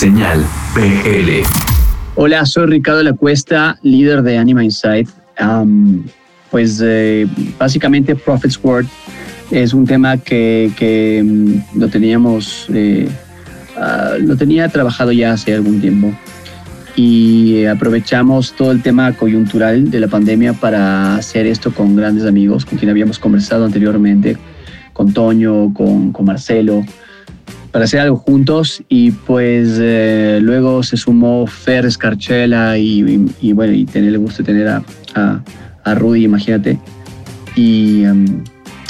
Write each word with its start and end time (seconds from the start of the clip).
Señal 0.00 0.42
PL. 0.74 1.42
Hola, 2.14 2.46
soy 2.46 2.68
Ricardo 2.68 3.02
La 3.02 3.12
Cuesta, 3.12 3.78
líder 3.82 4.22
de 4.22 4.38
Anima 4.38 4.64
Insight. 4.64 5.10
pues 6.50 6.80
eh, 6.82 7.26
básicamente 7.58 8.16
Prophet's 8.16 8.58
Word 8.62 8.86
es 9.50 9.74
un 9.74 9.86
tema 9.86 10.16
que, 10.16 11.22
mm, 11.22 11.78
lo 11.78 11.88
teníamos, 11.88 12.64
eh, 12.72 13.10
ah, 13.76 14.14
lo 14.18 14.38
tenía 14.38 14.70
trabajado 14.70 15.12
ya 15.12 15.32
hace 15.32 15.52
algún 15.52 15.82
tiempo 15.82 16.14
y 16.96 17.66
aprovechamos 17.66 18.54
todo 18.54 18.72
el 18.72 18.80
tema 18.80 19.12
coyuntural 19.12 19.90
de 19.90 20.00
la 20.00 20.08
pandemia 20.08 20.54
para 20.54 21.16
hacer 21.16 21.46
esto 21.46 21.74
con 21.74 21.94
grandes 21.94 22.24
amigos 22.24 22.64
con 22.64 22.78
quien 22.78 22.90
habíamos 22.90 23.18
conversado 23.18 23.66
anteriormente, 23.66 24.38
con 24.94 25.12
Toño, 25.12 25.74
con 25.74 26.24
Marcelo, 26.24 26.86
para 27.72 27.84
hacer 27.84 28.00
algo 28.00 28.16
juntos 28.16 28.82
y 28.88 29.10
pues 29.12 29.78
eh, 29.80 30.38
luego 30.42 30.82
se 30.82 30.96
sumó 30.96 31.46
Fer 31.46 31.86
Escarchela 31.86 32.78
y, 32.78 33.52
bueno, 33.52 33.72
y 33.72 33.84
tener 33.84 34.10
el 34.10 34.18
gusto 34.18 34.42
de 34.42 34.52
tener 34.52 34.68
a, 34.68 35.42
a, 35.84 35.94
Rudy, 35.94 36.24
imagínate. 36.24 36.78
Y, 37.56 38.04
um, 38.06 38.44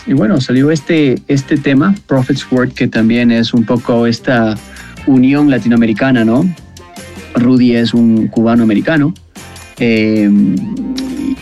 y, 0.07 0.15
bueno, 0.15 0.41
salió 0.41 0.71
este, 0.71 1.21
este 1.29 1.57
tema, 1.57 1.95
Prophet's 2.07 2.47
Word, 2.51 2.73
que 2.73 2.89
también 2.89 3.31
es 3.31 3.53
un 3.53 3.65
poco 3.65 4.07
esta 4.07 4.57
unión 5.07 5.51
latinoamericana, 5.51 6.25
¿no? 6.25 6.45
Rudy 7.35 7.77
es 7.77 7.95
un 7.95 8.29
cubano 8.29 8.63
americano 8.63 9.15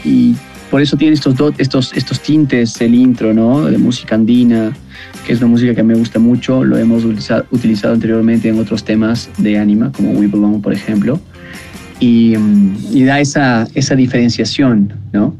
y, 0.04 0.34
por 0.70 0.82
eso 0.82 0.96
tiene 0.96 1.14
estos, 1.14 1.34
estos, 1.58 1.92
estos 1.94 2.20
tintes, 2.20 2.80
el 2.80 2.94
intro, 2.94 3.32
¿no? 3.32 3.64
De 3.66 3.78
música 3.78 4.14
andina, 4.14 4.72
que 5.26 5.32
es 5.32 5.38
una 5.38 5.48
música 5.48 5.74
que 5.74 5.82
me 5.82 5.94
gusta 5.94 6.18
mucho, 6.18 6.64
lo 6.64 6.76
hemos 6.76 7.04
utilizado, 7.04 7.94
anteriormente 7.94 8.48
en 8.48 8.58
otros 8.58 8.84
temas 8.84 9.30
de 9.38 9.58
anima, 9.58 9.92
como 9.92 10.12
We 10.12 10.26
Belong, 10.26 10.60
por 10.60 10.72
ejemplo, 10.72 11.20
y, 12.00 12.34
y 12.90 13.04
da 13.04 13.20
esa, 13.20 13.66
esa 13.74 13.94
diferenciación, 13.94 14.92
¿no? 15.12 15.34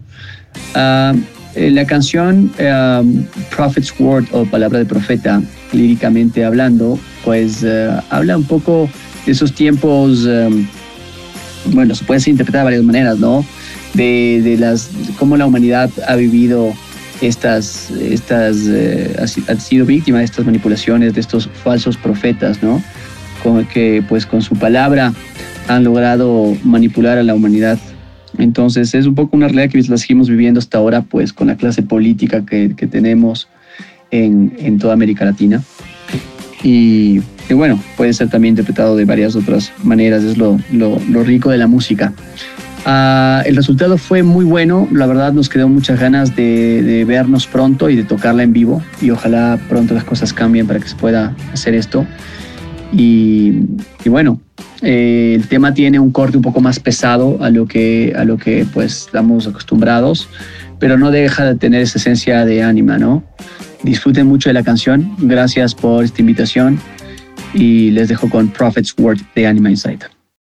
Ah, 0.74 1.14
la 1.58 1.84
canción 1.86 2.50
um, 2.60 3.24
Prophet's 3.54 3.92
Word 3.98 4.26
o 4.32 4.44
Palabra 4.44 4.78
de 4.78 4.84
Profeta, 4.84 5.42
líricamente 5.72 6.44
hablando, 6.44 6.98
pues 7.24 7.64
eh, 7.64 7.90
habla 8.10 8.36
un 8.36 8.44
poco 8.44 8.88
de 9.26 9.32
esos 9.32 9.52
tiempos, 9.52 10.24
um, 10.24 10.66
bueno, 11.72 11.94
se 11.94 12.04
puede 12.04 12.20
interpretar 12.30 12.60
de 12.60 12.64
varias 12.64 12.84
maneras, 12.84 13.18
¿no? 13.18 13.44
De, 13.98 14.40
de 14.44 14.56
las, 14.56 14.90
cómo 15.18 15.36
la 15.36 15.44
humanidad 15.44 15.90
ha 16.06 16.14
vivido 16.14 16.72
estas, 17.20 17.90
estas 17.90 18.56
eh, 18.68 19.16
ha, 19.18 19.56
sido 19.56 19.84
víctima 19.84 20.18
de 20.18 20.24
estas 20.24 20.46
manipulaciones, 20.46 21.14
de 21.14 21.20
estos 21.20 21.48
falsos 21.48 21.96
profetas, 21.96 22.62
¿no? 22.62 22.80
Con, 23.42 23.66
que 23.66 24.02
pues 24.08 24.24
con 24.24 24.42
su 24.42 24.54
palabra 24.54 25.12
han 25.66 25.84
logrado 25.84 26.56
manipular 26.62 27.18
a 27.18 27.22
la 27.22 27.34
humanidad. 27.34 27.78
Entonces 28.38 28.94
es 28.94 29.06
un 29.06 29.14
poco 29.14 29.36
una 29.36 29.48
realidad 29.48 29.70
que 29.70 29.82
la 29.82 29.98
seguimos 29.98 30.28
viviendo 30.28 30.60
hasta 30.60 30.78
ahora, 30.78 31.02
pues 31.02 31.32
con 31.32 31.48
la 31.48 31.56
clase 31.56 31.82
política 31.82 32.46
que, 32.46 32.74
que 32.76 32.86
tenemos 32.86 33.48
en, 34.10 34.54
en, 34.58 34.78
toda 34.78 34.94
América 34.94 35.24
Latina. 35.24 35.62
Y, 36.62 37.20
y, 37.48 37.54
bueno, 37.54 37.82
puede 37.96 38.12
ser 38.12 38.28
también 38.28 38.52
interpretado 38.52 38.96
de 38.96 39.04
varias 39.04 39.34
otras 39.36 39.72
maneras, 39.82 40.22
es 40.22 40.36
lo, 40.36 40.58
lo, 40.72 41.00
lo 41.08 41.24
rico 41.24 41.50
de 41.50 41.58
la 41.58 41.66
música. 41.66 42.12
Ah, 42.84 43.42
el 43.44 43.56
resultado 43.56 43.98
fue 43.98 44.22
muy 44.22 44.44
bueno, 44.44 44.88
la 44.92 45.06
verdad 45.06 45.32
nos 45.32 45.48
quedó 45.48 45.68
muchas 45.68 46.00
ganas 46.00 46.34
de, 46.36 47.04
vernos 47.06 47.46
pronto 47.46 47.90
y 47.90 47.96
de 47.96 48.04
tocarla 48.04 48.42
en 48.42 48.52
vivo 48.52 48.82
y 49.00 49.10
ojalá 49.10 49.58
pronto 49.68 49.94
las 49.94 50.04
cosas 50.04 50.32
cambien 50.32 50.66
para 50.66 50.80
que 50.80 50.88
se 50.88 50.96
pueda 50.96 51.34
hacer 51.52 51.74
esto. 51.74 52.06
Y, 52.90 53.52
bueno, 54.06 54.40
eh, 54.80 55.34
el 55.36 55.46
tema 55.48 55.74
tiene 55.74 55.98
un 55.98 56.10
corte 56.10 56.38
un 56.38 56.42
poco 56.42 56.60
más 56.60 56.80
pesado 56.80 57.42
a 57.42 57.50
lo 57.50 57.66
que, 57.66 58.14
a 58.16 58.24
lo 58.24 58.38
que 58.38 58.66
pues 58.72 59.06
estamos 59.06 59.46
acostumbrados, 59.46 60.28
pero 60.78 60.96
no 60.96 61.10
deja 61.10 61.44
de 61.44 61.56
tener 61.56 61.82
esa 61.82 61.98
esencia 61.98 62.46
de 62.46 62.62
ánima, 62.62 62.96
¿no? 62.96 63.22
Disfruten 63.82 64.26
mucho 64.26 64.48
de 64.48 64.54
la 64.54 64.62
canción, 64.62 65.14
gracias 65.18 65.74
por 65.74 66.04
esta 66.04 66.22
invitación 66.22 66.80
y 67.52 67.90
les 67.90 68.08
dejo 68.08 68.28
con 68.30 68.48
Prophet's 68.48 68.94
Word 68.98 69.20
de 69.34 69.46
Anima 69.46 69.70
Insight. 69.70 70.17